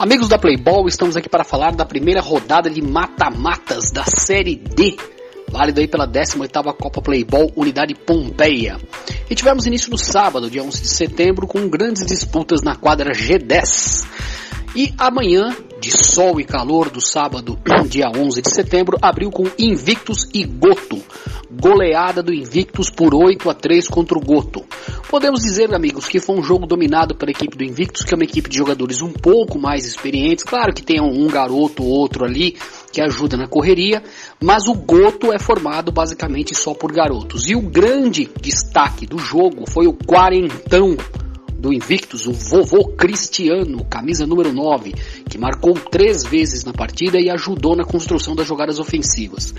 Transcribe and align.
Amigos 0.00 0.30
da 0.30 0.38
Playball, 0.38 0.88
estamos 0.88 1.14
aqui 1.14 1.28
para 1.28 1.44
falar 1.44 1.76
da 1.76 1.84
primeira 1.84 2.22
rodada 2.22 2.70
de 2.70 2.80
mata-matas 2.80 3.90
da 3.92 4.02
Série 4.02 4.56
D, 4.56 4.96
válido 5.52 5.78
aí 5.78 5.86
pela 5.86 6.08
18ª 6.08 6.74
Copa 6.74 7.02
Playball 7.02 7.52
Unidade 7.54 7.94
Pompeia. 7.94 8.78
E 9.28 9.34
tivemos 9.34 9.66
início 9.66 9.90
no 9.90 9.98
sábado, 9.98 10.48
dia 10.48 10.62
11 10.62 10.80
de 10.80 10.88
setembro, 10.88 11.46
com 11.46 11.68
grandes 11.68 12.06
disputas 12.06 12.62
na 12.62 12.74
quadra 12.76 13.12
G10. 13.12 14.06
E 14.74 14.94
amanhã, 14.96 15.54
de 15.82 15.90
sol 15.90 16.40
e 16.40 16.44
calor 16.44 16.88
do 16.88 17.02
sábado, 17.02 17.58
dia 17.86 18.08
11 18.08 18.40
de 18.40 18.50
setembro, 18.54 18.96
abriu 19.02 19.30
com 19.30 19.50
Invictus 19.58 20.26
e 20.32 20.44
Goto. 20.44 21.04
Goleada 21.52 22.22
do 22.22 22.32
Invictus 22.32 22.88
por 22.88 23.12
8 23.12 23.50
a 23.50 23.54
3 23.54 23.88
contra 23.88 24.16
o 24.16 24.20
Goto. 24.20 24.64
Podemos 25.08 25.40
dizer, 25.40 25.74
amigos, 25.74 26.06
que 26.06 26.20
foi 26.20 26.36
um 26.36 26.42
jogo 26.42 26.64
dominado 26.64 27.16
pela 27.16 27.32
equipe 27.32 27.56
do 27.56 27.64
Invictus, 27.64 28.04
que 28.04 28.14
é 28.14 28.16
uma 28.16 28.24
equipe 28.24 28.48
de 28.48 28.56
jogadores 28.56 29.02
um 29.02 29.12
pouco 29.12 29.58
mais 29.58 29.84
experientes. 29.84 30.44
Claro 30.44 30.72
que 30.72 30.82
tem 30.82 31.00
um 31.00 31.26
garoto 31.26 31.82
ou 31.82 31.88
outro 31.88 32.24
ali 32.24 32.56
que 32.92 33.00
ajuda 33.00 33.36
na 33.36 33.48
correria, 33.48 34.00
mas 34.40 34.68
o 34.68 34.74
Goto 34.74 35.32
é 35.32 35.40
formado 35.40 35.90
basicamente 35.90 36.54
só 36.54 36.72
por 36.72 36.92
garotos. 36.92 37.48
E 37.48 37.56
o 37.56 37.60
grande 37.60 38.30
destaque 38.40 39.04
do 39.04 39.18
jogo 39.18 39.68
foi 39.68 39.88
o 39.88 39.92
quarentão 39.92 40.96
do 41.60 41.72
Invictus, 41.72 42.26
o 42.26 42.32
vovô 42.32 42.92
Cristiano, 42.96 43.84
camisa 43.84 44.26
número 44.26 44.52
9, 44.52 44.94
que 45.28 45.36
marcou 45.36 45.74
três 45.74 46.24
vezes 46.24 46.64
na 46.64 46.72
partida 46.72 47.18
e 47.20 47.28
ajudou 47.28 47.76
na 47.76 47.84
construção 47.84 48.34
das 48.34 48.46
jogadas 48.46 48.78
ofensivas. 48.78 49.52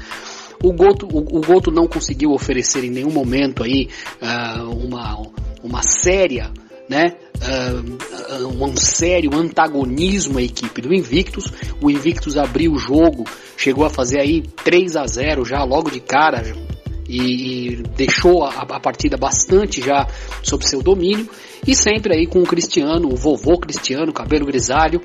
O 0.63 0.73
Goto, 0.73 1.07
o, 1.07 1.37
o 1.37 1.41
Goto 1.41 1.71
não 1.71 1.87
conseguiu 1.87 2.31
oferecer 2.31 2.83
em 2.83 2.89
nenhum 2.89 3.11
momento 3.11 3.63
aí 3.63 3.89
uh, 4.21 4.69
uma, 4.69 5.21
uma 5.63 5.81
séria 5.83 6.51
né, 6.91 7.15
uh, 7.41 8.63
um 8.63 8.75
sério 8.75 9.33
antagonismo 9.33 10.37
à 10.37 10.41
equipe 10.43 10.81
do 10.81 10.93
Invictus. 10.93 11.45
O 11.81 11.89
Invictus 11.89 12.37
abriu 12.37 12.73
o 12.73 12.77
jogo, 12.77 13.23
chegou 13.55 13.85
a 13.85 13.89
fazer 13.89 14.19
aí 14.19 14.41
3 14.63 14.97
a 14.97 15.07
0 15.07 15.45
já 15.45 15.63
logo 15.63 15.89
de 15.89 16.01
cara 16.01 16.43
e, 17.07 17.69
e 17.69 17.83
deixou 17.95 18.43
a, 18.43 18.49
a, 18.49 18.79
partida 18.79 19.15
bastante 19.15 19.81
já 19.81 20.05
sob 20.43 20.67
seu 20.67 20.81
domínio 20.81 21.29
e 21.65 21.73
sempre 21.75 22.13
aí 22.13 22.27
com 22.27 22.39
o 22.39 22.45
Cristiano, 22.45 23.07
o 23.11 23.15
vovô 23.15 23.57
Cristiano, 23.57 24.11
cabelo 24.11 24.45
grisalho, 24.45 25.01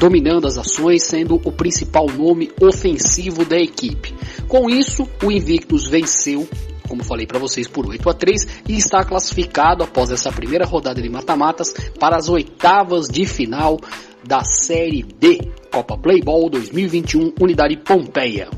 dominando 0.00 0.46
as 0.46 0.56
ações, 0.56 1.02
sendo 1.02 1.36
o 1.44 1.52
principal 1.52 2.06
nome 2.06 2.50
ofensivo 2.60 3.44
da 3.44 3.58
equipe. 3.58 4.14
Com 4.48 4.68
isso, 4.70 5.06
o 5.22 5.30
Invictus 5.30 5.86
venceu 5.86 6.48
como 6.88 7.04
falei 7.04 7.26
para 7.26 7.38
vocês, 7.38 7.68
por 7.68 7.86
8 7.86 8.08
a 8.08 8.14
3 8.14 8.46
e 8.66 8.76
está 8.76 9.04
classificado 9.04 9.84
após 9.84 10.10
essa 10.10 10.32
primeira 10.32 10.64
rodada 10.64 11.02
de 11.02 11.08
mata-matas 11.08 11.72
para 12.00 12.16
as 12.16 12.28
oitavas 12.28 13.08
de 13.08 13.26
final 13.26 13.78
da 14.24 14.42
Série 14.42 15.02
D 15.02 15.52
Copa 15.70 15.96
Playball 15.98 16.48
2021 16.48 17.34
Unidade 17.40 17.76
Pompeia. 17.76 18.48